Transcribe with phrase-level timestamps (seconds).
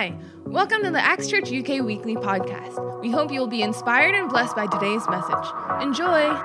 [0.00, 0.14] Hi,
[0.46, 3.02] welcome to the Acts Church UK Weekly Podcast.
[3.02, 5.46] We hope you will be inspired and blessed by today's message.
[5.82, 6.42] Enjoy!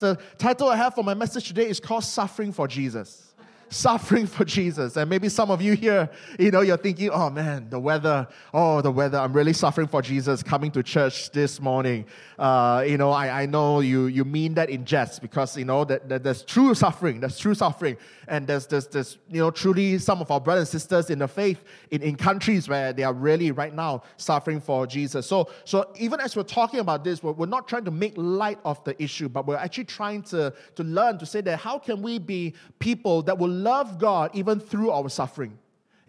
[0.00, 3.29] The title I have for my message today is called Suffering for Jesus
[3.70, 4.96] suffering for Jesus.
[4.96, 8.82] And maybe some of you here, you know, you're thinking, oh man, the weather, oh,
[8.82, 12.04] the weather, I'm really suffering for Jesus coming to church this morning.
[12.38, 15.84] Uh, you know, I, I know you, you mean that in jest because, you know,
[15.84, 17.96] that, that there's true suffering, there's true suffering.
[18.26, 21.28] And there's, there's, there's, you know, truly some of our brothers and sisters in the
[21.28, 25.26] faith in, in countries where they are really right now suffering for Jesus.
[25.26, 28.58] So, so even as we're talking about this, we're, we're not trying to make light
[28.64, 32.02] of the issue, but we're actually trying to, to learn to say that how can
[32.02, 35.58] we be people that will love God even through our suffering.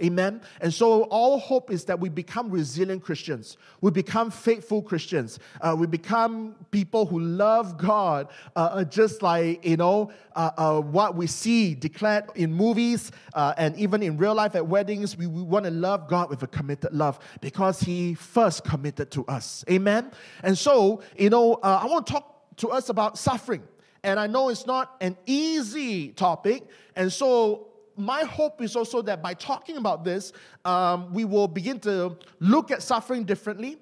[0.01, 0.41] Amen.
[0.59, 3.57] And so, our hope is that we become resilient Christians.
[3.81, 5.37] We become faithful Christians.
[5.59, 10.81] Uh, we become people who love God, uh, uh just like, you know, uh, uh,
[10.81, 15.15] what we see declared in movies uh, and even in real life at weddings.
[15.17, 19.25] We, we want to love God with a committed love because He first committed to
[19.27, 19.63] us.
[19.69, 20.11] Amen.
[20.41, 23.63] And so, you know, I want to talk to us about suffering.
[24.03, 26.63] And I know it's not an easy topic.
[26.95, 30.33] And so my hope is also that by talking about this,
[30.65, 33.77] um, we will begin to look at suffering differently.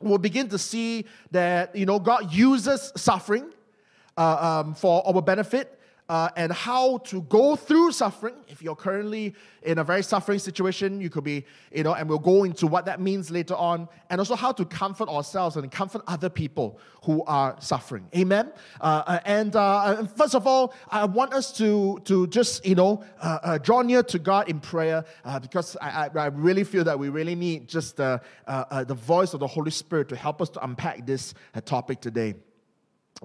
[0.00, 3.50] We'll begin to see that, you know, God uses suffering
[4.16, 5.78] uh, um, for our benefit
[6.12, 8.34] uh, and how to go through suffering.
[8.46, 12.18] If you're currently in a very suffering situation, you could be, you know, and we'll
[12.18, 16.02] go into what that means later on, and also how to comfort ourselves and comfort
[16.06, 18.06] other people who are suffering.
[18.14, 18.52] Amen.
[18.78, 23.02] Uh, uh and, uh, first of all, I want us to to just you know
[23.22, 25.06] uh, uh, draw near to God in prayer
[25.40, 29.40] because I, I, I, really feel that we really need just the the voice of
[29.40, 31.32] the Holy Spirit to help us to unpack this
[31.64, 32.34] topic today.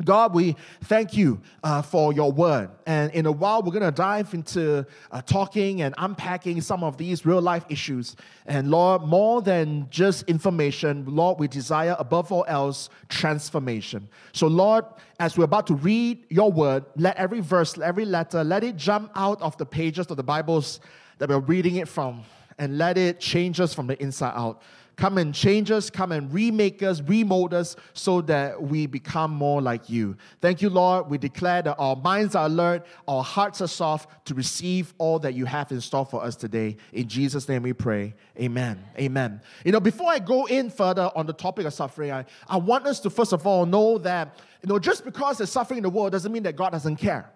[0.04, 2.70] God, we thank you uh, for your word.
[2.86, 6.98] And in a while, we're going to dive into uh, talking and unpacking some of
[6.98, 8.16] these real life issues.
[8.46, 14.08] And Lord, more than just information, Lord, we desire above all else transformation.
[14.34, 14.86] So, Lord,
[15.20, 19.12] as we're about to read your word, let every verse, every letter, let it jump
[19.16, 20.80] out of the pages of the Bibles
[21.18, 22.24] that we're reading it from
[22.60, 24.62] and let it change us from the inside out.
[24.98, 29.62] Come and change us, come and remake us, remold us so that we become more
[29.62, 30.18] like you.
[30.42, 31.08] Thank you, Lord.
[31.08, 35.36] We declare that our minds are alert, our hearts are soft to receive all that
[35.36, 36.78] you have in store for us today.
[36.94, 38.16] In Jesus' name we pray.
[38.40, 38.84] Amen.
[38.98, 39.40] Amen.
[39.64, 42.88] You know, before I go in further on the topic of suffering, I, I want
[42.88, 45.92] us to first of all know that, you know, just because there's suffering in the
[45.92, 47.30] world doesn't mean that God doesn't care.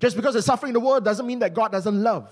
[0.00, 2.30] Just because there's suffering in the world doesn't mean that God doesn't love.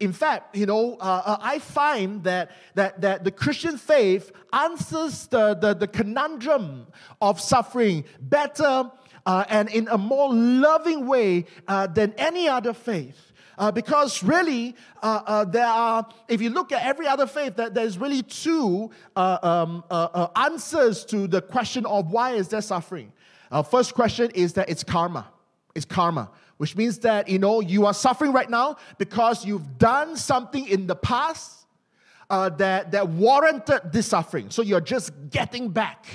[0.00, 5.26] In fact, you know, uh, uh, I find that, that, that the Christian faith answers
[5.28, 6.86] the, the, the conundrum
[7.20, 8.90] of suffering better
[9.26, 13.32] uh, and in a more loving way uh, than any other faith.
[13.58, 17.74] Uh, because really, uh, uh, there are, if you look at every other faith, that
[17.74, 19.84] there's really two um,
[20.34, 23.12] answers to the question of why is there suffering.
[23.70, 25.28] first question is that it's karma.
[25.74, 26.30] It's karma
[26.62, 30.86] which means that you know you are suffering right now because you've done something in
[30.86, 31.66] the past
[32.30, 34.48] uh, that that warranted this suffering.
[34.48, 36.06] So you're just getting back,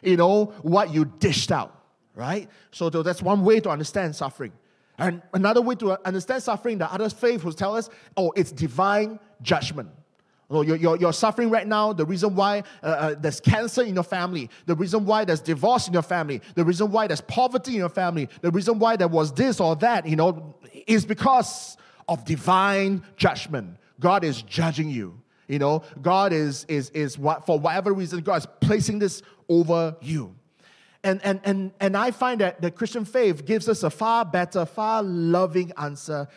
[0.00, 1.82] you know, what you dished out,
[2.14, 2.48] right?
[2.70, 4.52] So that's one way to understand suffering.
[4.98, 9.18] And another way to understand suffering, the other faith will tell us, oh, it's divine
[9.42, 9.88] judgment.
[10.50, 11.92] Oh, you're, you're, you're, suffering right now.
[11.92, 15.88] The reason why uh, uh, there's cancer in your family, the reason why there's divorce
[15.88, 19.08] in your family, the reason why there's poverty in your family, the reason why there
[19.08, 20.54] was this or that, you know,
[20.86, 21.76] is because
[22.08, 23.76] of divine judgment.
[24.00, 25.20] God is judging you.
[25.48, 29.96] You know, God is is is what for whatever reason God is placing this over
[30.00, 30.34] you.
[31.04, 34.64] And and and and I find that the Christian faith gives us a far better,
[34.64, 36.28] far loving answer.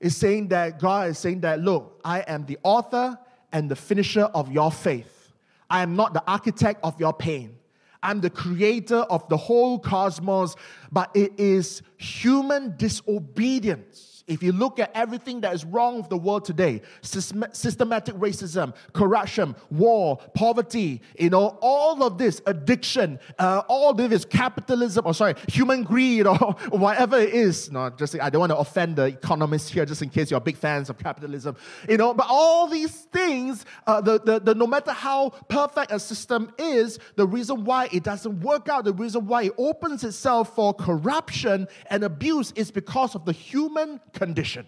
[0.00, 3.18] Is saying that God is saying that, look, I am the author
[3.52, 5.32] and the finisher of your faith.
[5.70, 7.56] I am not the architect of your pain.
[8.02, 10.54] I'm the creator of the whole cosmos,
[10.92, 16.16] but it is human disobedience if you look at everything that is wrong with the
[16.16, 23.90] world today systematic racism, corruption, war, poverty, you know, all of this, addiction, uh, all
[23.90, 26.36] of this capitalism, or sorry, human greed, or
[26.70, 27.70] whatever it is.
[27.72, 30.56] No, just I don't want to offend the economists here, just in case you're big
[30.56, 31.56] fans of capitalism,
[31.88, 35.98] you know, but all these things, uh, the, the, the, no matter how perfect a
[35.98, 40.54] system is, the reason why it doesn't work out, the reason why it opens itself
[40.54, 44.66] for corruption and abuse is because of the human condition.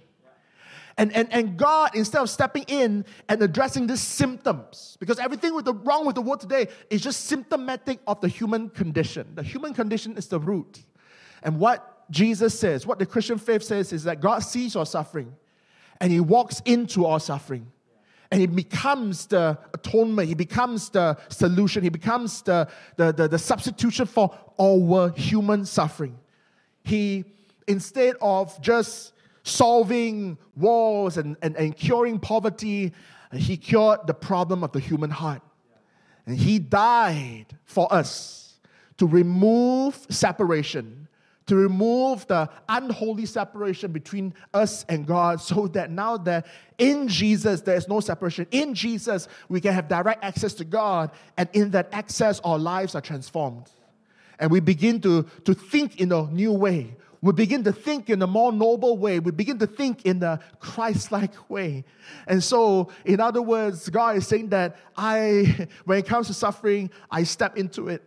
[0.96, 5.64] And, and, and God, instead of stepping in and addressing these symptoms, because everything with
[5.64, 9.26] the, wrong with the world today is just symptomatic of the human condition.
[9.34, 10.84] The human condition is the root.
[11.42, 15.34] And what Jesus says, what the Christian faith says, is that God sees our suffering
[16.00, 17.66] and He walks into our suffering
[18.30, 23.38] And he becomes the atonement, he becomes the solution, he becomes the, the, the, the
[23.38, 26.16] substitution for our human suffering.
[26.84, 27.24] He,
[27.66, 29.12] instead of just
[29.50, 32.92] solving wars and, and, and curing poverty,
[33.32, 35.42] he cured the problem of the human heart.
[36.26, 38.54] And he died for us
[38.98, 41.08] to remove separation,
[41.46, 46.46] to remove the unholy separation between us and God, so that now that
[46.78, 48.46] in Jesus there is no separation.
[48.50, 52.94] In Jesus, we can have direct access to God, and in that access, our lives
[52.94, 53.70] are transformed.
[54.38, 58.22] And we begin to, to think in a new way we begin to think in
[58.22, 59.18] a more noble way.
[59.18, 61.84] We begin to think in the Christ like way.
[62.26, 66.90] And so, in other words, God is saying that I, when it comes to suffering,
[67.10, 68.02] I step into it.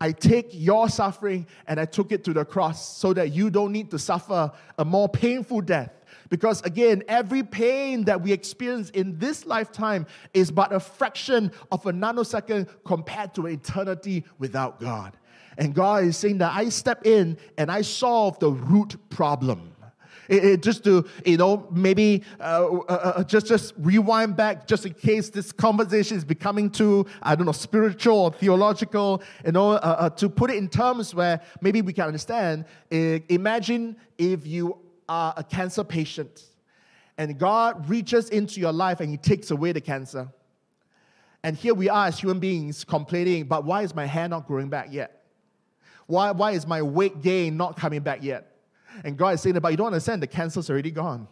[0.00, 3.72] I take your suffering and I took it to the cross so that you don't
[3.72, 5.92] need to suffer a more painful death.
[6.28, 11.86] Because again, every pain that we experience in this lifetime is but a fraction of
[11.86, 15.16] a nanosecond compared to eternity without God.
[15.58, 19.74] And God is saying that I step in and I solve the root problem.
[20.28, 24.86] It, it, just to you know maybe uh, uh, uh, just just rewind back just
[24.86, 29.72] in case this conversation is becoming too I don't know spiritual or theological you know
[29.72, 34.78] uh, uh, to put it in terms where maybe we can understand imagine if you
[35.08, 36.44] are a cancer patient
[37.18, 40.28] and God reaches into your life and he takes away the cancer
[41.42, 44.70] and here we are as human beings complaining but why is my hair not growing
[44.70, 45.23] back yet
[46.06, 48.50] why, why is my weight gain not coming back yet?
[49.04, 51.26] And God is saying, but you don't understand, the cancer's already gone.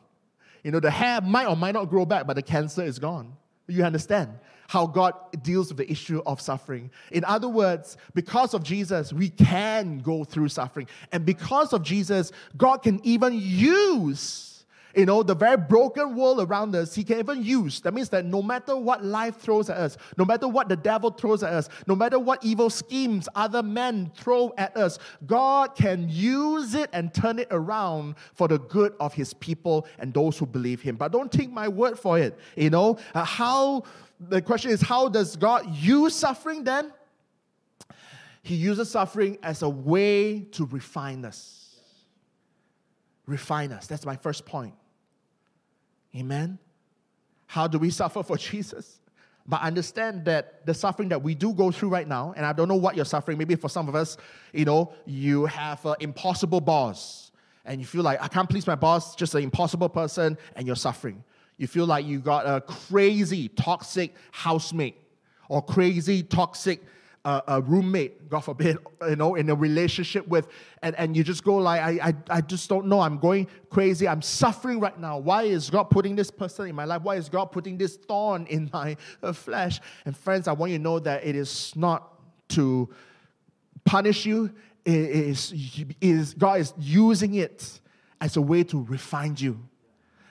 [0.65, 3.35] You know, the hair might or might not grow back, but the cancer is gone.
[3.69, 4.31] You understand
[4.69, 6.91] how God deals with the issue of suffering.
[7.11, 10.89] In other words, because of Jesus, we can go through suffering.
[11.13, 14.52] And because of Jesus, God can even use
[14.95, 17.81] you know, the very broken world around us, He can even use.
[17.81, 21.11] That means that no matter what life throws at us, no matter what the devil
[21.11, 26.09] throws at us, no matter what evil schemes other men throw at us, God can
[26.09, 30.47] use it and turn it around for the good of His people and those who
[30.47, 30.97] believe Him.
[30.97, 32.39] But don't take my word for it.
[32.57, 33.85] You know, uh, how,
[34.21, 36.93] the question is, how does God use suffering then?
[38.43, 41.63] He uses suffering as a way to refine us
[43.27, 43.87] refine us.
[43.87, 44.75] That's my first point.
[46.17, 46.59] Amen.
[47.47, 49.01] How do we suffer for Jesus?
[49.47, 52.69] But understand that the suffering that we do go through right now, and I don't
[52.69, 54.17] know what you're suffering, maybe for some of us,
[54.53, 57.33] you know, you have an impossible boss,
[57.65, 60.77] and you feel like, I can't please my boss, just an impossible person, and you're
[60.77, 61.25] suffering.
[61.57, 64.97] You feel like you got a crazy, toxic housemate,
[65.49, 66.83] or crazy, toxic
[67.25, 68.79] a, a, roommate, God forbid,
[69.09, 70.49] you know, in a relationship with,
[70.83, 73.01] and, and you just go like, I, I, I just don't know.
[73.01, 74.09] I'm going crazy.
[74.09, 75.19] I'm suffering right now.
[75.19, 77.03] Why is God putting this person in my life?
[77.03, 79.81] Why is God putting this thorn in my uh, flesh?
[80.05, 82.13] And friends, I want you to know that it is not
[82.51, 82.89] to
[83.85, 84.53] punish you.
[84.85, 87.81] It is, it is God is using it
[88.21, 89.61] as a way to refine you.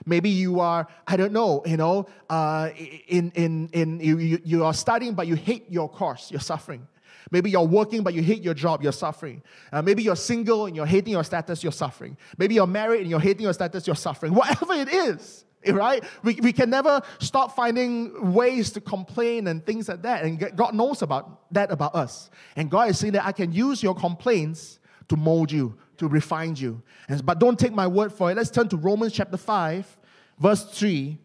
[0.06, 2.70] Maybe you are, I don't know, you know, uh,
[3.08, 6.86] in, in, in, you, you are studying, but you hate your course, you're suffering.
[7.30, 9.42] Maybe you're working, but you hate your job, you're suffering.
[9.72, 12.16] Uh, maybe you're single and you're hating your status, you're suffering.
[12.36, 14.34] Maybe you're married and you're hating your status, you're suffering.
[14.34, 16.04] Whatever it is, right?
[16.22, 20.24] We, we can never stop finding ways to complain and things like that.
[20.24, 22.30] And God knows about that about us.
[22.56, 24.78] And God is saying that I can use your complaints
[25.08, 26.82] to mold you, to refine you.
[27.08, 28.36] And, but don't take my word for it.
[28.36, 29.98] Let's turn to Romans chapter 5,
[30.38, 31.18] verse 3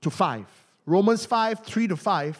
[0.00, 0.46] to 5.
[0.86, 2.38] Romans 5, 3 to 5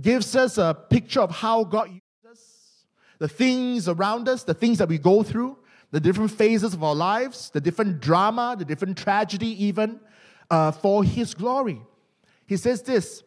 [0.00, 2.84] gives us a picture of how God uses
[3.18, 5.56] the things around us, the things that we go through,
[5.90, 10.00] the different phases of our lives, the different drama, the different tragedy, even
[10.50, 11.80] uh, for His glory.
[12.46, 13.22] He says this,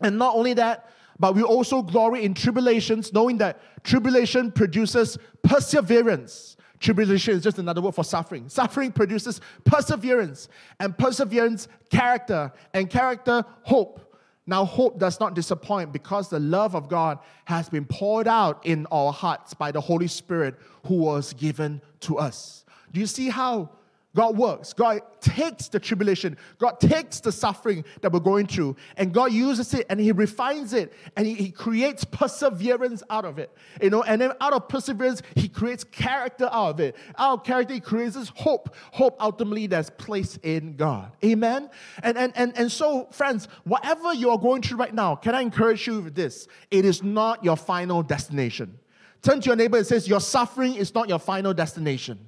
[0.00, 6.56] and not only that, but we also glory in tribulations, knowing that tribulation produces perseverance.
[6.78, 8.48] Tribulation is just another word for suffering.
[8.48, 14.02] Suffering produces perseverance, and perseverance, character, and character, hope.
[14.46, 18.86] Now, hope does not disappoint because the love of God has been poured out in
[18.92, 20.54] our hearts by the Holy Spirit
[20.84, 22.64] who was given to us.
[22.92, 23.70] Do you see how
[24.16, 24.72] God works.
[24.72, 29.74] God takes the tribulation, God takes the suffering that we're going through, and God uses
[29.74, 33.54] it and He refines it and He, he, creates perseverance out of it.
[33.82, 36.96] You know, and then out of perseverance, He creates character out of it.
[37.18, 38.74] Out of character, He creates hope.
[38.92, 41.12] Hope ultimately that's placed in God.
[41.22, 41.68] Amen.
[42.02, 45.86] And and and, and so, friends, whatever you're going through right now, can I encourage
[45.86, 46.48] you with this?
[46.70, 48.78] It is not your final destination.
[49.20, 52.18] Turn to your neighbor and says, Your suffering is not your final destination.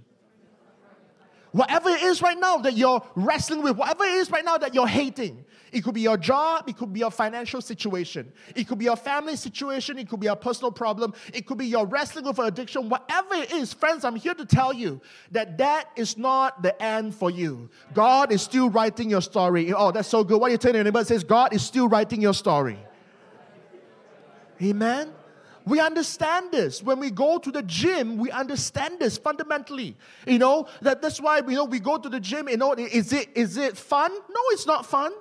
[1.52, 4.74] Whatever it is right now that you're wrestling with, whatever it is right now that
[4.74, 8.78] you're hating, it could be your job, it could be your financial situation, it could
[8.78, 12.24] be your family situation, it could be a personal problem, it could be your wrestling
[12.24, 15.00] with addiction, whatever it is, friends, I'm here to tell you
[15.30, 17.68] that that is not the end for you.
[17.94, 19.72] God is still writing your story.
[19.72, 20.40] Oh, that's so good.
[20.40, 21.04] What are you telling your neighbor?
[21.04, 22.78] Says, God is still writing your story.
[24.62, 25.12] Amen.
[25.68, 26.82] We understand this.
[26.82, 29.96] When we go to the gym, we understand this fundamentally.
[30.26, 33.12] You know, that that's why you know we go to the gym, you know, is
[33.12, 34.10] it is it fun?
[34.10, 35.12] No, it's not fun.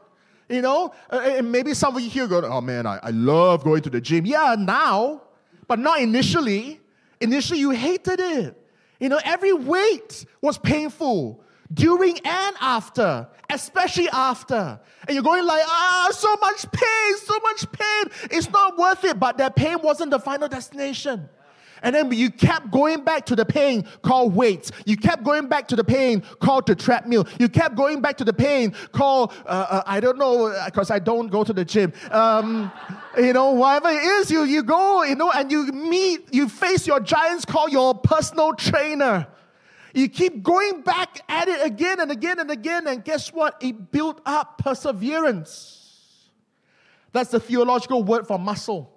[0.50, 3.66] You know, uh, and maybe some of you here go, oh man, I, I love
[3.66, 4.25] going to the gym.
[4.25, 5.22] Yeah, now,
[5.68, 6.80] but not initially.
[7.20, 8.56] Initially, you hated it.
[9.00, 14.79] You know, every weight was painful during and after, especially after.
[15.07, 18.05] And you're going like, ah, so much pain, so much pain.
[18.31, 19.19] It's not worth it.
[19.19, 21.29] But that pain wasn't the final destination.
[21.83, 24.71] And then you kept going back to the pain called weights.
[24.86, 27.27] You kept going back to the pain called the treadmill.
[27.39, 31.00] You kept going back to the pain called, uh, uh, I don't know, because I
[31.00, 31.93] don't go to the gym.
[32.12, 32.71] Um,
[33.17, 36.88] you know, whatever it is, you, you go, you know, and you meet, you face
[36.88, 39.27] your giants called your personal trainer.
[39.98, 43.58] You keep going back at it again and again and again, and guess what?
[43.62, 46.30] It built up perseverance.
[47.12, 48.94] That's the theological word for muscle.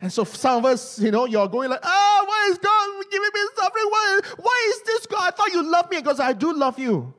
[0.00, 3.28] And so some of us, you know, you're going like, oh, why is God giving
[3.34, 3.84] me suffering?
[3.90, 5.34] Why, why is this God?
[5.34, 7.12] I thought you loved me because I do love you.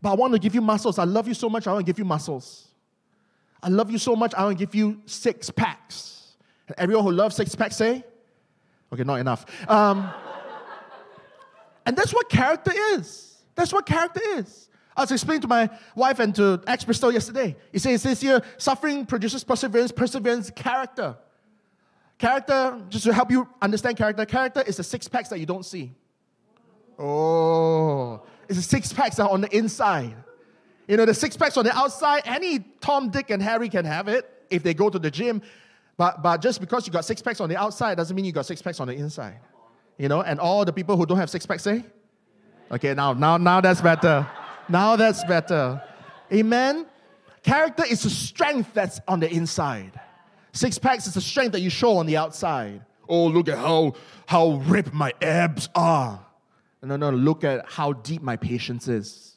[0.00, 0.98] But I want to give you muscles.
[0.98, 2.68] I love you so much, I want to give you muscles.
[3.62, 6.36] I love you so much, I want to give you six packs.
[6.68, 8.02] And everyone who loves six packs say,
[8.90, 9.44] okay, not enough.
[9.68, 10.10] Um,
[11.86, 13.42] and that's what character is.
[13.54, 14.68] That's what character is.
[14.96, 17.56] I was explaining to my wife and to ex Bristol yesterday.
[17.72, 21.16] He says, it says here, suffering produces perseverance, perseverance, character.
[22.18, 25.64] Character, just to help you understand character, character is the six packs that you don't
[25.64, 25.92] see.
[26.98, 30.14] Oh, it's the six packs that are on the inside.
[30.86, 34.08] You know, the six packs on the outside, any Tom, Dick, and Harry can have
[34.08, 35.40] it if they go to the gym.
[35.96, 38.44] But, but just because you got six packs on the outside doesn't mean you got
[38.44, 39.38] six packs on the inside.
[40.00, 41.84] You know, and all the people who don't have six packs say?
[42.72, 44.26] Okay, now, now, now that's better.
[44.66, 45.82] Now that's better.
[46.32, 46.86] Amen.
[47.42, 50.00] Character is the strength that's on the inside.
[50.52, 52.80] Six packs is the strength that you show on the outside.
[53.10, 53.92] Oh, look at how
[54.24, 56.24] how ripped my abs are.
[56.82, 57.10] No, no.
[57.10, 59.36] Look at how deep my patience is.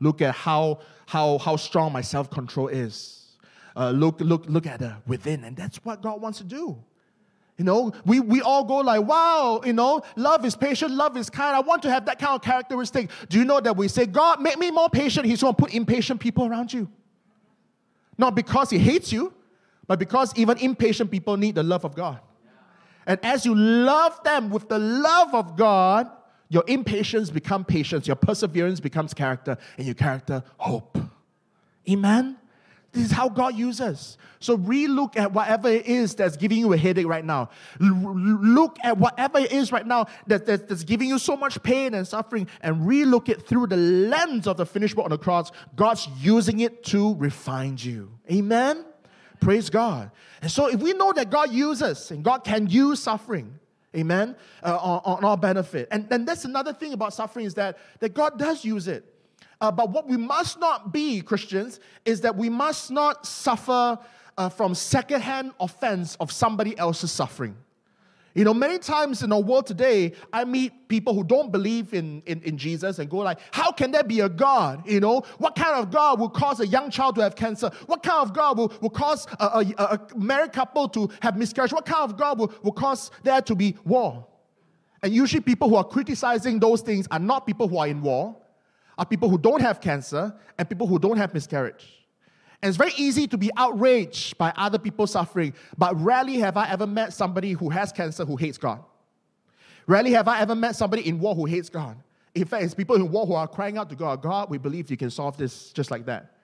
[0.00, 3.36] Look at how how how strong my self control is.
[3.76, 6.82] Uh, look look look at the within, and that's what God wants to do.
[7.56, 11.30] You know, we, we all go like, wow, you know, love is patient, love is
[11.30, 11.54] kind.
[11.54, 13.10] I want to have that kind of characteristic.
[13.28, 15.26] Do you know that we say, God, make me more patient?
[15.26, 16.90] He's going to put impatient people around you.
[18.18, 19.32] Not because he hates you,
[19.86, 22.20] but because even impatient people need the love of God.
[23.06, 26.10] And as you love them with the love of God,
[26.48, 30.98] your impatience becomes patience, your perseverance becomes character, and your character, hope.
[31.88, 32.36] Amen?
[32.94, 34.16] This is how God uses.
[34.38, 37.50] So relook at whatever it is that's giving you a headache right now.
[37.80, 41.94] look at whatever it is right now that, that, that's giving you so much pain
[41.94, 45.50] and suffering and relook it through the lens of the finished work on the cross.
[45.74, 48.10] God's using it to refine you.
[48.30, 48.84] Amen?
[49.40, 50.10] Praise God.
[50.40, 53.58] And so if we know that God uses and God can use suffering,
[53.96, 55.88] amen, uh, on, on our benefit.
[55.90, 59.13] And, and that's another thing about suffering is that, that God does use it.
[59.60, 63.98] Uh, but what we must not be, Christians, is that we must not suffer
[64.36, 67.56] uh, from secondhand offense of somebody else's suffering.
[68.34, 72.20] You know, many times in our world today, I meet people who don't believe in,
[72.26, 74.82] in, in, Jesus and go like, how can there be a God?
[74.88, 77.70] You know, what kind of God will cause a young child to have cancer?
[77.86, 79.44] What kind of God will, will cause a,
[79.78, 81.72] a, a married couple to have miscarriage?
[81.72, 84.26] What kind of God will, will cause there to be war?
[85.00, 88.34] And usually people who are criticizing those things are not people who are in war
[88.98, 92.04] are people who don't have cancer and people who don't have miscarriage.
[92.62, 96.70] And it's very easy to be outraged by other people suffering, but rarely have I
[96.70, 98.82] ever met somebody who has cancer who hates God.
[99.86, 101.96] Rarely have I ever met somebody in war who hates God.
[102.34, 104.90] In fact, it's people in war who are crying out to God, God, we believe
[104.90, 106.36] you can solve this just like that.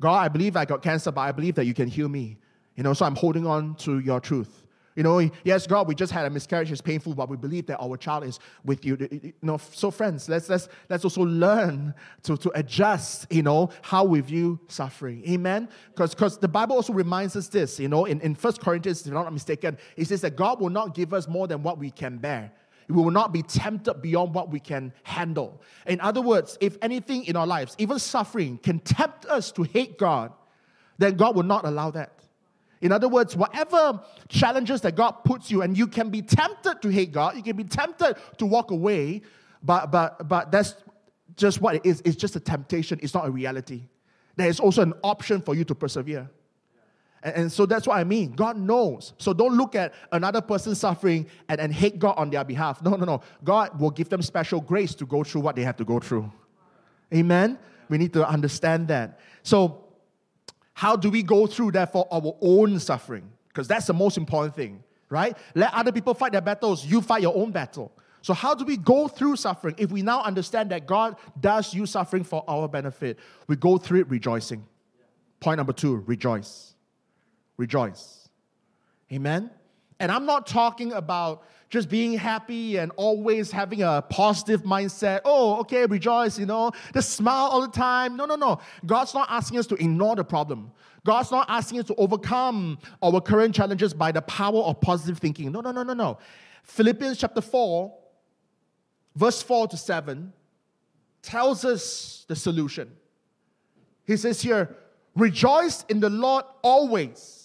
[0.00, 2.38] God, I believe I got cancer, but I believe that you can heal me.
[2.74, 4.59] You know, so I'm holding on to your truth.
[5.00, 7.80] You know, yes, God, we just had a miscarriage, it's painful, but we believe that
[7.80, 8.98] our child is with you.
[9.10, 14.04] You know, so friends, let's let's let's also learn to, to adjust, you know, how
[14.04, 15.26] we view suffering.
[15.26, 15.70] Amen.
[15.88, 19.06] Because because the Bible also reminds us this, you know, in, in 1 Corinthians, if
[19.06, 21.90] I'm not mistaken, it says that God will not give us more than what we
[21.90, 22.52] can bear.
[22.86, 25.62] We will not be tempted beyond what we can handle.
[25.86, 29.96] In other words, if anything in our lives, even suffering, can tempt us to hate
[29.96, 30.34] God,
[30.98, 32.19] then God will not allow that.
[32.80, 36.88] In other words, whatever challenges that God puts you, and you can be tempted to
[36.88, 39.22] hate God, you can be tempted to walk away,
[39.62, 40.74] But, but, but that's
[41.36, 42.02] just what it is.
[42.04, 43.82] It's just a temptation, it's not a reality.
[44.36, 46.30] There is also an option for you to persevere.
[47.22, 48.32] And, and so that's what I mean.
[48.32, 49.12] God knows.
[49.18, 52.80] So don't look at another person suffering and, and hate God on their behalf.
[52.82, 53.20] No, no, no.
[53.44, 56.32] God will give them special grace to go through what they have to go through.
[57.12, 57.58] Amen?
[57.90, 59.20] We need to understand that.
[59.42, 59.84] So,
[60.80, 63.30] how do we go through that for our own suffering?
[63.48, 65.36] Because that's the most important thing, right?
[65.54, 67.92] Let other people fight their battles, you fight your own battle.
[68.22, 69.74] So, how do we go through suffering?
[69.76, 74.00] If we now understand that God does use suffering for our benefit, we go through
[74.00, 74.64] it rejoicing.
[75.38, 76.74] Point number two rejoice.
[77.58, 78.30] Rejoice.
[79.12, 79.50] Amen?
[79.98, 85.20] And I'm not talking about just being happy and always having a positive mindset.
[85.24, 88.16] Oh, okay, rejoice, you know, just smile all the time.
[88.16, 88.60] No, no, no.
[88.84, 90.72] God's not asking us to ignore the problem.
[91.06, 95.50] God's not asking us to overcome our current challenges by the power of positive thinking.
[95.52, 96.18] No, no, no, no, no.
[96.64, 97.96] Philippians chapter 4,
[99.14, 100.32] verse 4 to 7
[101.22, 102.90] tells us the solution.
[104.06, 104.76] He says here,
[105.14, 107.39] rejoice in the Lord always.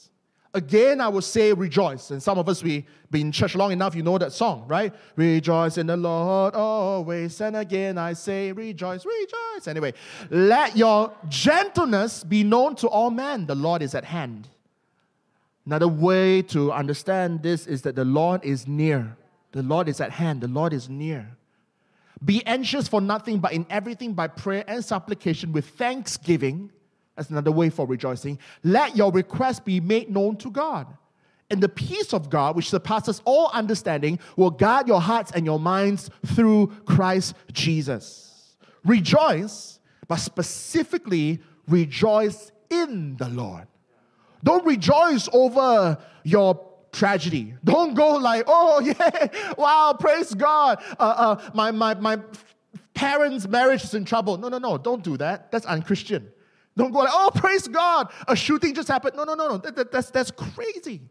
[0.55, 2.11] Again, I will say rejoice.
[2.11, 4.93] And some of us, we've been in church long enough, you know that song, right?
[5.17, 7.41] Rejoice in the Lord always.
[7.41, 9.67] And again, I say rejoice, rejoice.
[9.67, 9.93] Anyway,
[10.29, 13.45] let your gentleness be known to all men.
[13.45, 14.47] The Lord is at hand.
[15.65, 19.17] Another way to understand this is that the Lord is near.
[19.51, 20.39] The Lord is at hand.
[20.39, 21.35] The Lord is near.
[22.23, 26.71] Be anxious for nothing, but in everything by prayer and supplication with thanksgiving
[27.15, 28.39] that's another way for rejoicing.
[28.63, 30.87] Let your request be made known to God.
[31.49, 35.59] And the peace of God, which surpasses all understanding, will guard your hearts and your
[35.59, 38.55] minds through Christ Jesus.
[38.83, 43.67] Rejoice, but specifically rejoice in the Lord.
[44.43, 46.59] Don't rejoice over your
[46.91, 47.53] tragedy.
[47.63, 50.83] Don't go like, oh, yeah, wow, praise God.
[50.99, 51.03] Uh,
[51.37, 52.19] uh, my, my, my
[52.93, 54.37] parents' marriage is in trouble.
[54.37, 55.51] No, no, no, don't do that.
[55.51, 56.31] That's unchristian.
[56.77, 59.15] Don't go like, oh, praise God, a shooting just happened.
[59.15, 59.57] No, no, no, no.
[59.57, 61.01] That, that, that's, that's crazy.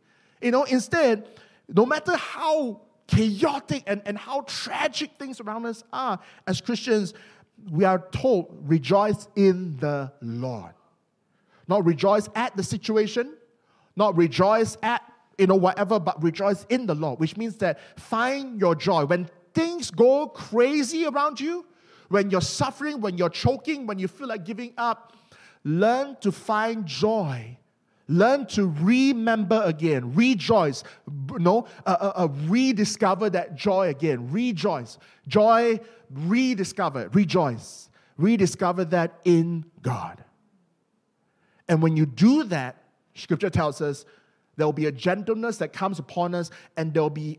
[0.42, 1.28] You know, instead,
[1.68, 7.14] no matter how chaotic and, and how tragic things around us are, as Christians,
[7.70, 10.74] we are told, rejoice in the Lord.
[11.66, 13.34] Not rejoice at the situation,
[13.96, 15.02] not rejoice at,
[15.38, 19.06] you know, whatever, but rejoice in the Lord, which means that find your joy.
[19.06, 21.64] When things go crazy around you,
[22.08, 25.12] when you're suffering, when you're choking, when you feel like giving up,
[25.64, 27.58] Learn to find joy.
[28.06, 30.84] Learn to remember again, rejoice,
[31.38, 39.64] no, uh, uh, uh, rediscover that joy again, rejoice, joy, rediscover, rejoice, rediscover that in
[39.80, 40.22] God.
[41.66, 42.76] And when you do that,
[43.14, 44.04] Scripture tells us
[44.56, 47.38] there will be a gentleness that comes upon us, and there will be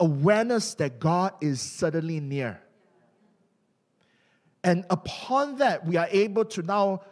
[0.00, 2.60] awareness that God is suddenly near.
[4.64, 7.02] And upon that, we are able to now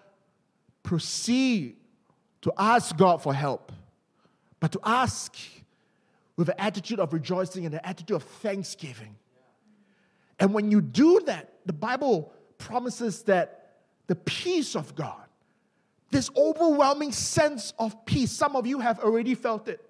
[0.87, 1.77] proceed
[2.43, 3.73] to ask God for help,
[4.61, 5.37] but to ask
[6.37, 9.17] with an attitude of rejoicing and an attitude of thanksgiving.
[10.39, 15.25] And when you do that, the Bible promises that the peace of God,
[16.11, 19.81] this overwhelming sense of peace, some of you have already felt it.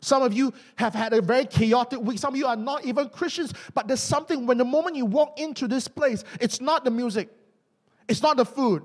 [0.00, 2.18] Some of you have had a very chaotic week.
[2.18, 5.40] Some of you are not even Christians, but there's something when the moment you walk
[5.40, 7.30] into this place, it's not the music,
[8.08, 8.82] it's not the food,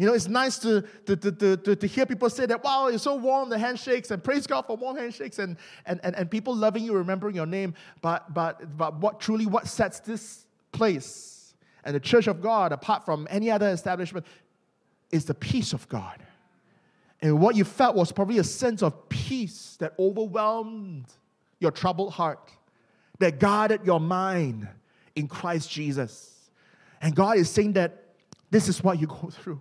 [0.00, 3.02] you know, it's nice to, to, to, to, to hear people say that, wow, it's
[3.02, 6.56] so warm, the handshakes, and praise God for warm handshakes, and, and, and, and people
[6.56, 7.74] loving you, remembering your name.
[8.00, 11.52] But, but, but what truly what sets this place
[11.84, 14.24] and the church of God, apart from any other establishment,
[15.10, 16.16] is the peace of God.
[17.20, 21.08] And what you felt was probably a sense of peace that overwhelmed
[21.58, 22.50] your troubled heart,
[23.18, 24.66] that guarded your mind
[25.14, 26.50] in Christ Jesus.
[27.02, 28.14] And God is saying that
[28.50, 29.60] this is what you go through.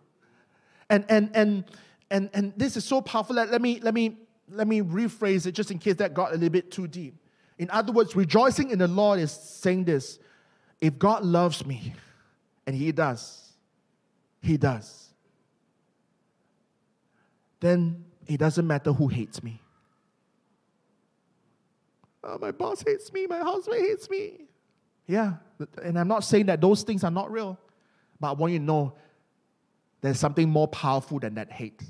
[0.89, 1.63] And and and
[2.09, 3.35] and and this is so powerful.
[3.35, 4.17] Let, let me let me
[4.49, 7.15] let me rephrase it just in case that got a little bit too deep.
[7.57, 10.19] In other words, rejoicing in the Lord is saying this
[10.81, 11.93] if God loves me,
[12.65, 13.53] and He does,
[14.41, 15.09] He does,
[17.59, 19.61] then it doesn't matter who hates me.
[22.23, 24.45] Oh, my boss hates me, my husband hates me.
[25.07, 25.33] Yeah,
[25.83, 27.57] and I'm not saying that those things are not real,
[28.19, 28.93] but I want you to know
[30.01, 31.81] there's something more powerful than that hate,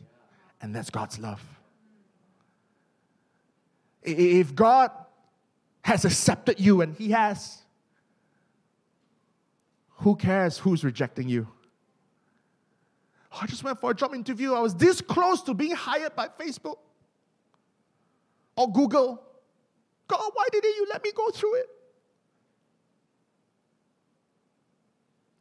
[0.62, 1.44] and that's God's love.
[4.02, 4.92] If God
[5.84, 7.64] has accepted you, and He has,
[9.98, 11.48] who cares who's rejecting you?
[13.32, 14.54] I just went for a job interview.
[14.54, 16.78] I was this close to being hired by Facebook
[18.56, 19.22] or Google.
[20.08, 21.70] God, why didn't you let me go through it?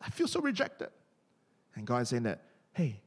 [0.01, 0.91] I feel so rejected.
[1.75, 3.01] And God is saying that, hey,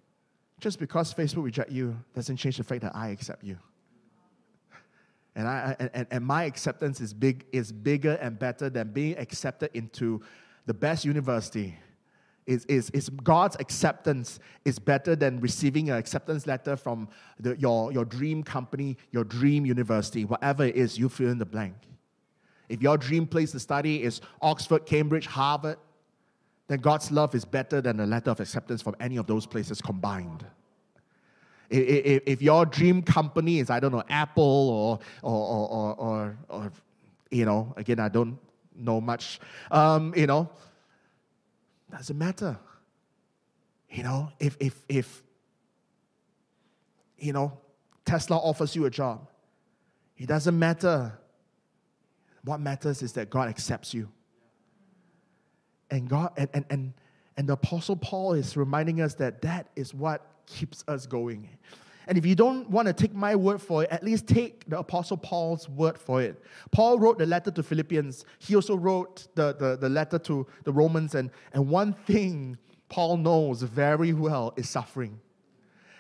[0.60, 3.58] just because Facebook reject you doesn't change the fact that I accept you.
[5.36, 9.72] And, I, and, and my acceptance is, big, is bigger and better than being accepted
[9.74, 10.22] into
[10.66, 11.78] the best university.
[12.48, 17.08] Is, is, is God's acceptance is better than receiving an acceptance letter from
[17.40, 21.46] the, your, your dream company, your dream university, whatever it is, you fill in the
[21.46, 21.76] blank.
[22.68, 25.78] If your dream place to study is Oxford, Cambridge, Harvard,
[26.72, 29.82] then God's love is better than a letter of acceptance from any of those places
[29.82, 30.46] combined.
[31.70, 36.72] If, if your dream company is, I don't know, Apple or, or, or, or, or
[37.30, 38.38] you know, again, I don't
[38.74, 40.50] know much, um, you know,
[41.92, 42.58] doesn't matter.
[43.90, 45.24] You know, if, if, if,
[47.18, 47.58] you know,
[48.06, 49.28] Tesla offers you a job,
[50.18, 51.20] it doesn't matter.
[52.46, 54.10] What matters is that God accepts you.
[55.92, 56.94] And God, and, and, and,
[57.38, 61.50] and the Apostle Paul is reminding us that that is what keeps us going.
[62.08, 64.80] And if you don't want to take my word for it, at least take the
[64.80, 66.44] Apostle Paul's word for it.
[66.72, 68.26] Paul wrote the letter to Philippians.
[68.40, 71.14] He also wrote the, the, the letter to the Romans.
[71.16, 72.58] And, and one thing
[72.90, 75.20] Paul knows very well is suffering.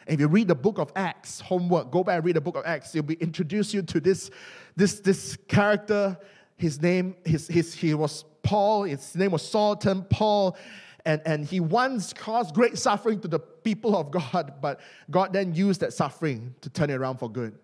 [0.07, 2.57] And if you read the book of Acts, homework, go back and read the book
[2.57, 4.31] of Acts, you'll be introduce you to this,
[4.75, 6.17] this, this character.
[6.57, 10.57] His name, his, his, he was Paul, his name was Saul, turned Paul
[11.05, 15.55] and, and he once caused great suffering to the people of God, but God then
[15.55, 17.57] used that suffering to turn it around for good.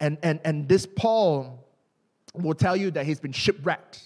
[0.00, 1.66] And, and, and this Paul
[2.34, 4.02] will tell you that he's been shipwrecked.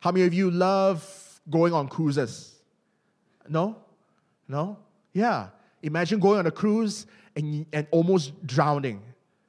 [0.00, 2.54] How many of you love going on cruises?
[3.48, 3.76] No?
[4.48, 4.78] No?
[5.12, 5.48] Yeah.
[5.82, 9.02] Imagine going on a cruise and, and almost drowning,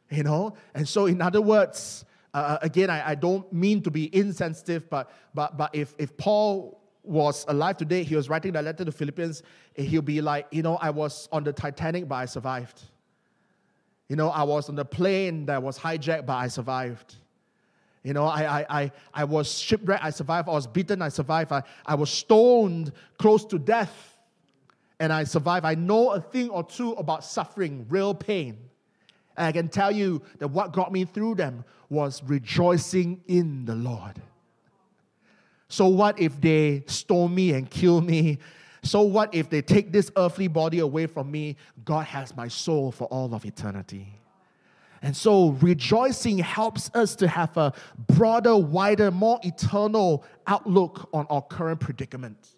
[0.10, 0.56] you know?
[0.74, 5.12] And so, in other words, uh, again, I, I don't mean to be insensitive, but,
[5.34, 9.44] but, but if, if Paul was alive today, he was writing that letter to Philippians,
[9.76, 12.82] he'll be like, you know, I was on the Titanic, but I survived.
[14.10, 17.16] You know, I was on the plane that was hijacked, but I survived.
[18.04, 20.48] You know, I, I, I, I was shipwrecked, I survived.
[20.48, 21.52] I was beaten, I survived.
[21.52, 24.18] I, I was stoned close to death,
[25.00, 25.66] and I survived.
[25.66, 28.58] I know a thing or two about suffering, real pain.
[29.38, 33.76] And I can tell you that what got me through them was rejoicing in the
[33.76, 34.22] Lord.
[35.70, 38.40] So what if they stone me and kill me?
[38.84, 41.58] So what if they take this earthly body away from me?
[41.86, 44.08] God has my soul for all of eternity.
[45.02, 47.74] And so rejoicing helps us to have a
[48.08, 52.50] broader, wider, more eternal outlook on our current predicament.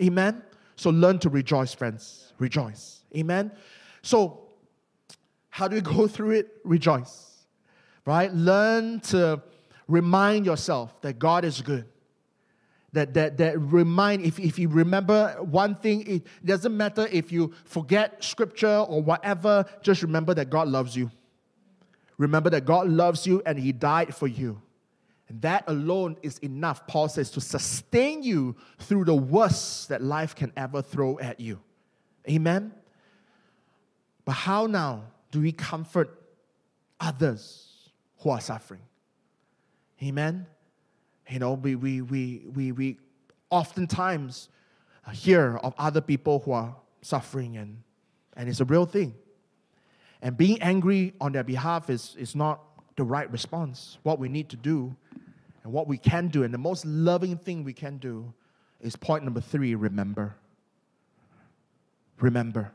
[0.00, 0.42] Amen?
[0.76, 2.32] So learn to rejoice, friends.
[2.38, 3.04] Rejoice.
[3.16, 3.52] Amen?
[4.02, 4.49] So,
[5.60, 6.48] how do we go through it?
[6.64, 7.44] Rejoice.
[8.04, 8.32] Right?
[8.32, 9.42] Learn to
[9.86, 11.86] remind yourself that God is good
[12.92, 17.52] that, that, that remind, if, if you remember one thing, it doesn't matter if you
[17.64, 21.10] forget scripture or whatever, just remember that God loves you.
[22.18, 24.60] Remember that God loves you and He died for you.
[25.28, 30.34] And that alone is enough, Paul says, to sustain you through the worst that life
[30.34, 31.60] can ever throw at you.
[32.28, 32.72] Amen?
[34.24, 36.20] But how now do we comfort
[36.98, 38.82] others who are suffering?
[40.02, 40.46] Amen?
[41.28, 42.98] You know, we, we, we, we, we
[43.50, 44.48] oftentimes
[45.12, 47.82] hear of other people who are suffering, and,
[48.36, 49.14] and it's a real thing.
[50.22, 52.60] And being angry on their behalf is, is not
[52.96, 53.98] the right response.
[54.02, 54.94] What we need to do
[55.62, 58.32] and what we can do, and the most loving thing we can do,
[58.80, 60.34] is point number three remember.
[62.18, 62.72] Remember.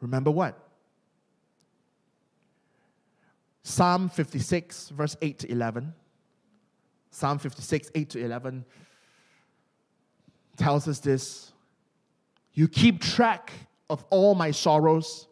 [0.00, 0.58] Remember what?
[3.64, 5.92] Psalm 56, verse 8 to 11.
[7.10, 8.64] Psalm 56, 8 to 11
[10.56, 11.52] tells us this
[12.52, 13.52] You keep track
[13.88, 15.28] of all my sorrows,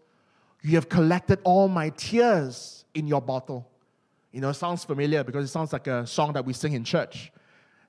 [0.62, 3.68] you have collected all my tears in your bottle.
[4.32, 6.84] You know, it sounds familiar because it sounds like a song that we sing in
[6.84, 7.30] church.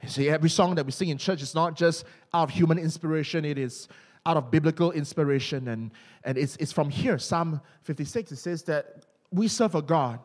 [0.02, 2.04] You see, every song that we sing in church is not just
[2.34, 3.88] out of human inspiration, it is
[4.26, 5.70] out of biblical inspiration.
[5.70, 5.92] And,
[6.26, 8.34] and it's, it's from here, Psalm 56.
[8.34, 10.20] It says that we serve a God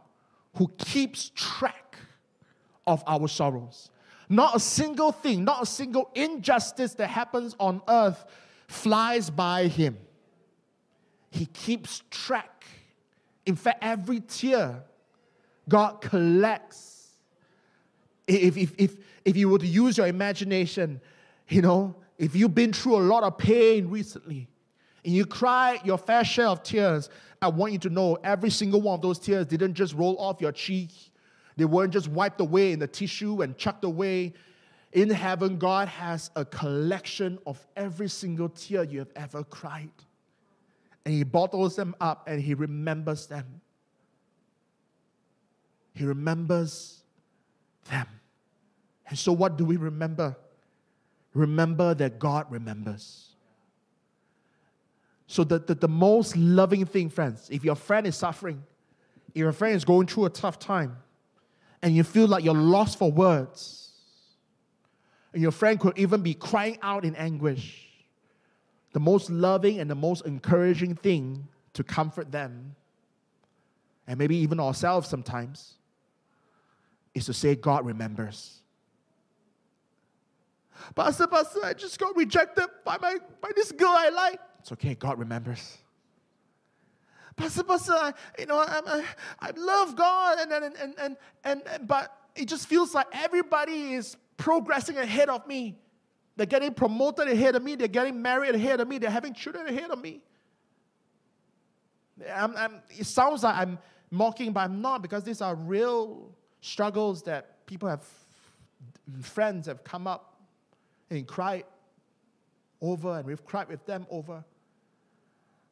[0.58, 1.96] who keeps track
[2.86, 3.90] of our sorrows.
[4.28, 8.24] Not a single thing, not a single injustice that happens on earth
[8.66, 9.96] flies by him.
[11.30, 12.64] He keeps track.
[13.46, 14.82] In fact, every tear
[15.68, 17.08] God collects.
[18.26, 21.00] If, if, if, if you were to use your imagination,
[21.48, 24.48] you know, if you've been through a lot of pain recently
[25.04, 27.08] and you cry your fair share of tears,
[27.40, 30.40] I want you to know every single one of those tears didn't just roll off
[30.40, 30.90] your cheek
[31.58, 34.32] they weren't just wiped away in the tissue and chucked away.
[34.92, 39.90] In heaven, God has a collection of every single tear you have ever cried.
[41.04, 43.60] And He bottles them up and He remembers them.
[45.94, 47.02] He remembers
[47.90, 48.06] them.
[49.08, 50.36] And so, what do we remember?
[51.34, 53.27] Remember that God remembers.
[55.30, 58.62] So, the, the, the most loving thing, friends, if your friend is suffering,
[59.28, 60.96] if your friend is going through a tough time,
[61.82, 63.90] and you feel like you're lost for words,
[65.34, 67.86] and your friend could even be crying out in anguish,
[68.94, 72.74] the most loving and the most encouraging thing to comfort them,
[74.06, 75.74] and maybe even ourselves sometimes,
[77.12, 78.62] is to say, God remembers.
[80.96, 84.40] Pastor, Pastor, I just got rejected by, my, by this girl I like.
[84.68, 85.78] It's okay, God remembers.
[87.36, 89.04] Pastor, Pastor, I, you know, I, I,
[89.40, 93.94] I love God, and, and, and, and, and, and, but it just feels like everybody
[93.94, 95.78] is progressing ahead of me.
[96.36, 97.76] They're getting promoted ahead of me.
[97.76, 98.98] They're getting married ahead of me.
[98.98, 100.20] They're having children ahead of me.
[102.30, 103.78] I'm, I'm, it sounds like I'm
[104.10, 108.04] mocking, but I'm not because these are real struggles that people have,
[109.22, 110.42] friends have come up
[111.08, 111.64] and cried
[112.82, 114.44] over, and we've cried with them over.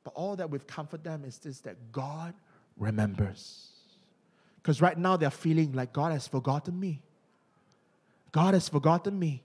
[0.06, 2.32] But all that we've comforted them is this that God
[2.78, 3.70] remembers.
[4.62, 7.02] Because right now they're feeling like God has forgotten me.
[8.30, 9.42] God has forgotten me.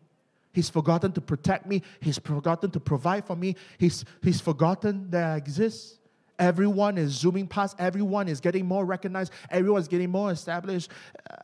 [0.53, 1.81] He's forgotten to protect me.
[1.99, 3.55] He's forgotten to provide for me.
[3.79, 5.97] He's, he's forgotten that I exist.
[6.37, 7.75] Everyone is zooming past.
[7.79, 9.33] Everyone is getting more recognized.
[9.49, 10.91] Everyone's getting more established.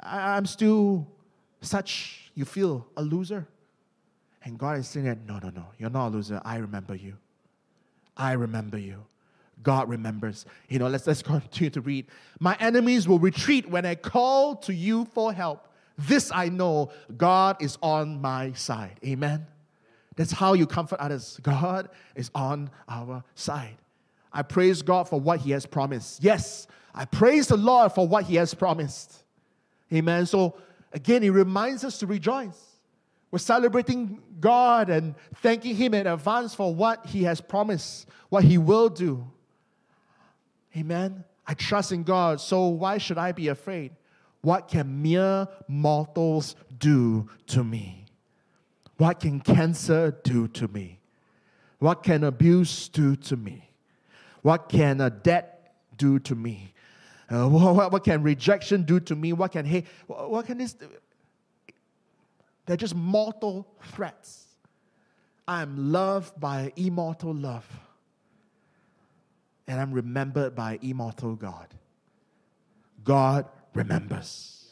[0.04, 1.08] I, I'm still
[1.62, 3.48] such, you feel, a loser.
[4.44, 6.40] And God is saying that, no, no, no, you're not a loser.
[6.46, 7.18] I remember you.
[8.18, 9.06] I remember you.
[9.64, 10.46] God remembers.
[10.70, 12.06] You know, let's, let's continue to read.
[12.40, 15.68] My enemies will retreat when I call to you for help.
[15.98, 19.00] This I know God is on my side.
[19.06, 19.48] Amen.
[20.16, 21.40] That's how you comfort others.
[21.42, 23.78] God is on our side.
[24.32, 26.24] I praise God for what He has promised.
[26.24, 29.24] Yes, I praise the Lord for what He has promised.
[29.94, 30.26] Amen.
[30.26, 30.56] So
[30.94, 32.77] again, He reminds us to rejoice.
[33.32, 38.58] We're celebrating God and thanking Him in advance for what He has promised, what He
[38.58, 39.30] will do.
[40.76, 41.24] Amen.
[41.46, 43.92] I trust in God, so why should I be afraid?
[44.42, 48.06] What can mere mortals do to me?
[48.98, 51.00] What can cancer do to me?
[51.80, 53.70] What can abuse do to me?
[54.42, 56.74] What can a debt do to me?
[57.30, 59.34] Uh, what, what, can rejection do to me?
[59.34, 59.86] What can hate?
[60.08, 60.74] What, what can this?
[60.74, 60.88] Do?
[62.68, 64.46] They're just mortal threats.
[65.48, 67.66] I am loved by immortal love.
[69.68, 71.68] And I'm remembered by immortal God.
[73.04, 74.68] God remembers.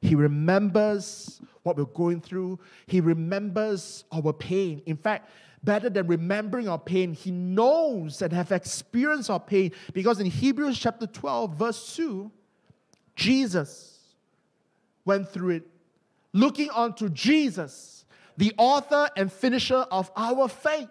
[0.00, 2.58] He remembers what we're going through.
[2.86, 4.82] He remembers our pain.
[4.86, 5.30] In fact,
[5.62, 10.78] better than remembering our pain, He knows and have experienced our pain because in Hebrews
[10.78, 12.30] chapter 12, verse 2,
[13.16, 13.98] Jesus
[15.04, 15.66] went through it.
[16.34, 18.04] Looking unto Jesus,
[18.36, 20.88] the author and finisher of our faith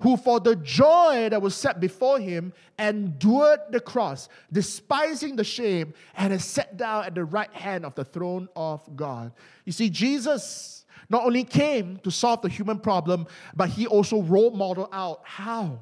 [0.00, 5.94] who for the joy that was set before him endured the cross, despising the shame,
[6.16, 9.32] and is sat down at the right hand of the throne of God.
[9.64, 14.50] You see, Jesus not only came to solve the human problem, but he also role
[14.50, 15.78] modeled out how.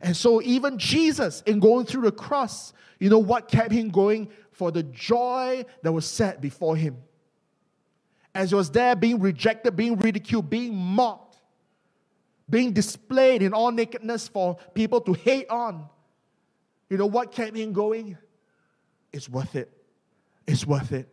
[0.00, 4.30] And so, even Jesus, in going through the cross, you know what kept him going?
[4.60, 6.98] For the joy that was set before him.
[8.34, 11.30] As he was there being rejected, being ridiculed, being mocked
[12.50, 15.88] being displayed in all nakedness for people to hate on.
[16.88, 18.18] You know what kept him going?
[19.12, 19.70] It's worth it.
[20.46, 21.08] It's worth it.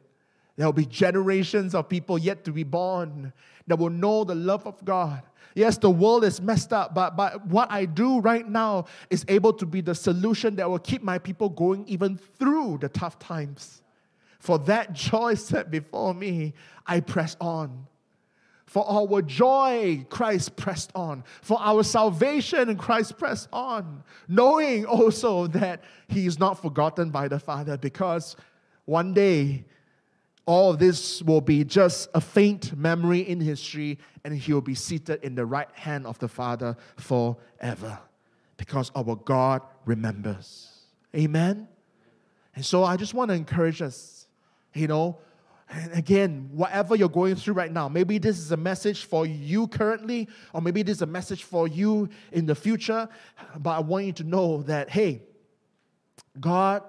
[0.57, 3.31] There will be generations of people yet to be born
[3.67, 5.21] that will know the love of God.
[5.53, 9.53] Yes, the world is messed up, but, but what I do right now is able
[9.53, 13.81] to be the solution that will keep my people going even through the tough times.
[14.39, 16.53] For that joy set before me,
[16.85, 17.87] I press on.
[18.65, 21.23] For our joy, Christ pressed on.
[21.41, 24.03] For our salvation, Christ pressed on.
[24.27, 28.35] Knowing also that He is not forgotten by the Father because
[28.85, 29.65] one day
[30.47, 34.75] all of this will be just a faint memory in history and He will be
[34.75, 37.99] seated in the right hand of the Father forever
[38.55, 40.71] because our God remembers.
[41.13, 41.67] Amen?
[42.55, 44.25] And so I just want to encourage us,
[44.73, 45.19] you know,
[45.69, 49.67] and again, whatever you're going through right now, maybe this is a message for you
[49.67, 53.09] currently, or maybe this is a message for you in the future.
[53.57, 55.23] But I want you to know that, hey,
[56.39, 56.83] God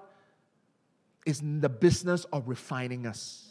[1.25, 3.48] is in the business of refining us.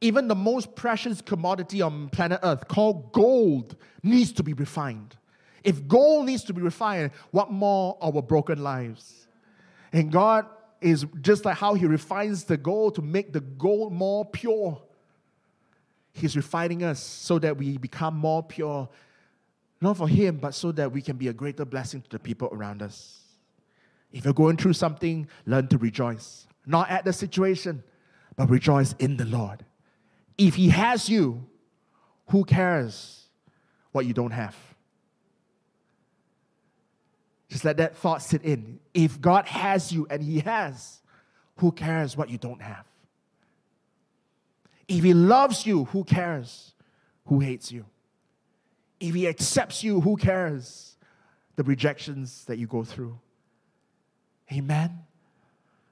[0.00, 5.16] Even the most precious commodity on planet Earth, called gold, needs to be refined.
[5.64, 9.26] If gold needs to be refined, what more our broken lives?
[9.92, 10.46] And God
[10.80, 14.80] is just like how He refines the gold to make the gold more pure.
[16.12, 18.88] He's refining us so that we become more pure,
[19.80, 22.48] not for Him, but so that we can be a greater blessing to the people
[22.52, 23.22] around us.
[24.12, 26.46] If you're going through something, learn to rejoice.
[26.64, 27.82] Not at the situation,
[28.36, 29.64] but rejoice in the Lord.
[30.38, 31.46] If He has you,
[32.28, 33.26] who cares
[33.92, 34.56] what you don't have?
[37.48, 38.80] Just let that thought sit in.
[38.92, 41.00] If God has you, and He has,
[41.56, 42.84] who cares what you don't have?
[44.88, 46.74] If He loves you, who cares
[47.26, 47.84] who hates you?
[49.00, 50.96] If He accepts you, who cares
[51.56, 53.18] the rejections that you go through?
[54.52, 55.00] Amen.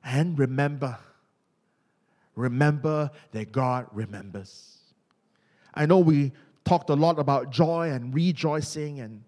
[0.04, 0.98] And remember,
[2.34, 4.78] remember that God remembers.
[5.74, 6.32] I know we
[6.64, 9.22] talked a lot about joy and rejoicing, and,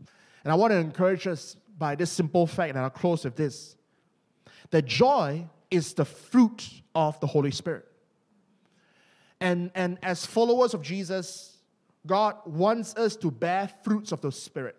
[0.44, 3.76] and I want to encourage us by this simple fact, and I'll close with this
[4.70, 7.86] that joy is the fruit of the Holy Spirit.
[9.40, 11.58] And, and as followers of Jesus,
[12.06, 14.76] God wants us to bear fruits of the Spirit.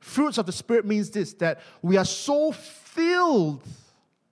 [0.00, 3.62] Fruits of the Spirit means this that we are so filled,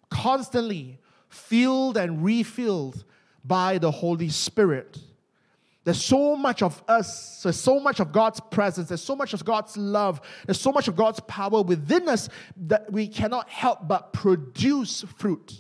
[0.09, 3.05] constantly filled and refilled
[3.45, 4.99] by the Holy Spirit
[5.85, 9.45] there's so much of us, there's so much of God's presence, there's so much of
[9.45, 12.29] God's love, there's so much of God's power within us
[12.69, 15.55] that we cannot help but produce fruit.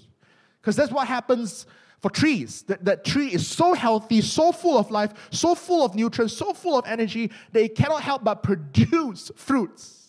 [0.60, 1.66] Because that's what happens
[2.00, 2.62] for trees.
[2.64, 6.52] That, that tree is so healthy, so full of life, so full of nutrients, so
[6.52, 10.08] full of energy, they cannot help but produce fruits.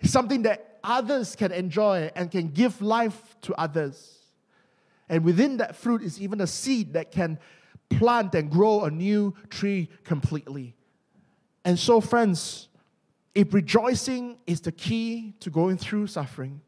[0.00, 4.17] It's something that others can enjoy and can give life to others.
[5.08, 7.38] And within that fruit is even a seed that can
[7.88, 10.74] plant and grow a new tree completely.
[11.64, 12.68] And so, friends,
[13.34, 16.60] if rejoicing is the key to going through suffering,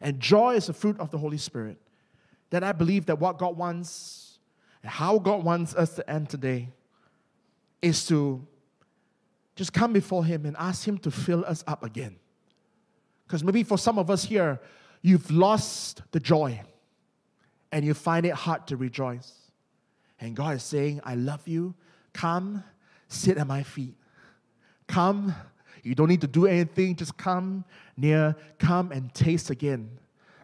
[0.00, 1.78] and joy is the fruit of the Holy Spirit,
[2.50, 4.38] then I believe that what God wants
[4.82, 6.68] and how God wants us to end today
[7.82, 8.46] is to
[9.56, 12.16] just come before Him and ask Him to fill us up again.
[13.26, 14.60] Because maybe for some of us here,
[15.02, 16.60] you've lost the joy
[17.72, 19.32] and you find it hard to rejoice.
[20.20, 21.74] And God is saying, I love you.
[22.12, 22.64] Come,
[23.08, 23.94] sit at my feet.
[24.86, 25.34] Come.
[25.82, 26.96] You don't need to do anything.
[26.96, 27.64] Just come
[27.96, 28.34] near.
[28.58, 29.90] Come and taste again.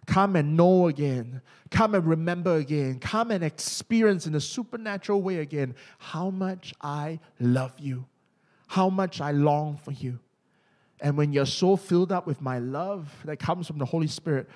[0.06, 1.40] Come and know again.
[1.70, 3.00] Come and remember again.
[3.00, 8.04] Come and experience in a supernatural way again how much I love you,
[8.66, 10.18] how much I long for you.
[11.00, 14.48] And when you're so filled up with my love that comes from the Holy Spirit,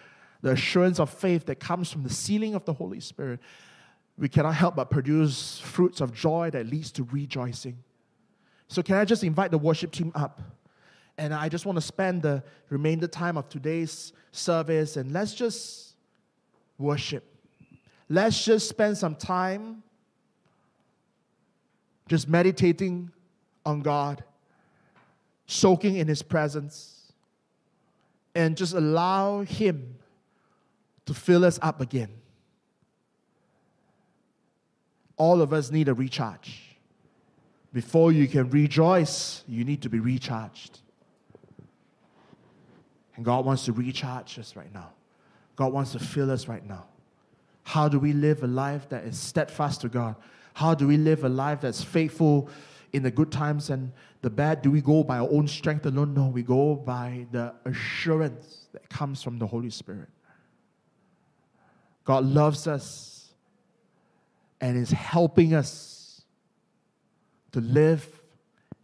[0.42, 3.40] the assurance of faith that comes from the sealing of the Holy Spirit,
[4.16, 7.78] we cannot help but produce fruits of joy that leads to rejoicing.
[8.68, 10.40] So, can I just invite the worship team up?
[11.16, 15.94] And I just want to spend the remainder time of today's service and let's just
[16.78, 17.24] worship.
[18.08, 19.82] Let's just spend some time
[22.08, 23.10] just meditating
[23.66, 24.24] on God,
[25.46, 27.12] soaking in His presence,
[28.34, 29.97] and just allow Him
[31.08, 32.10] to fill us up again
[35.18, 36.76] all of us need a recharge.
[37.72, 40.78] Before you can rejoice, you need to be recharged.
[43.16, 44.92] And God wants to recharge us right now.
[45.56, 46.86] God wants to fill us right now.
[47.64, 50.14] How do we live a life that is steadfast to God?
[50.54, 52.48] How do we live a life that's faithful
[52.92, 53.92] in the good times and
[54.22, 54.62] the bad?
[54.62, 56.14] Do we go by our own strength alone?
[56.14, 60.08] No, we go by the assurance that comes from the Holy Spirit.
[62.08, 63.34] God loves us
[64.62, 66.22] and is helping us
[67.52, 68.22] to live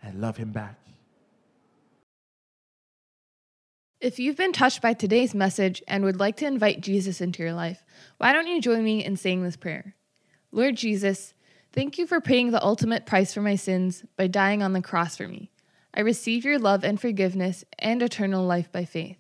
[0.03, 0.79] and love Him back.
[3.99, 7.55] If you've been touched by today's message and would like to invite Jesus into your
[7.55, 7.83] life,
[8.19, 9.95] why don't you join me in saying this prayer?
[10.53, 11.33] Lord Jesus,
[11.73, 15.17] thank you for paying the ultimate price for my sins by dying on the cross
[15.17, 15.51] for me.
[15.94, 19.17] I receive your love and forgiveness and eternal life by faith.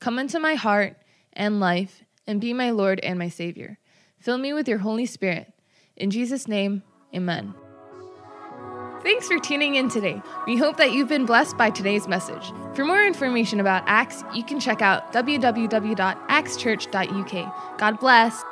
[0.00, 0.96] Come into my heart
[1.34, 3.78] and life and be my Lord and my Savior.
[4.18, 5.52] Fill me with your Holy Spirit
[5.96, 6.82] in Jesus' name,
[7.14, 7.54] amen.
[9.02, 10.20] Thanks for tuning in today.
[10.46, 12.52] We hope that you've been blessed by today's message.
[12.74, 17.78] For more information about Acts, you can check out www.axchurch.uk.
[17.78, 18.44] God bless.